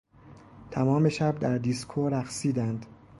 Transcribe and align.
تمام 0.71 1.09
شب 1.09 1.39
در 1.39 1.57
دیسکو 1.57 2.09
رقصیدند. 2.09 2.85